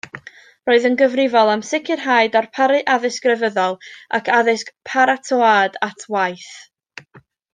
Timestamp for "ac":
4.19-4.33